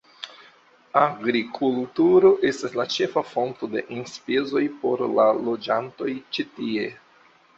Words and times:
Agrikulturo 1.01 2.31
estas 2.49 2.77
la 2.79 2.85
ĉefa 2.95 3.21
fonto 3.33 3.69
de 3.75 3.83
enspezoj 3.97 4.63
por 4.85 5.05
la 5.19 5.27
loĝantoj 5.49 6.09
ĉi 6.37 6.47
tie. 6.57 6.89